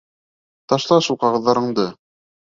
Ташла 0.71 0.97
шул 1.07 1.19
ҡағыҙҙарыңды! 1.23 1.85